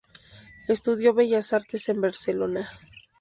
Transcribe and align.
Estudió 0.67 1.13
Bellas 1.13 1.53
Artes 1.53 1.87
en 1.89 2.01
Barcelona. 2.01 2.71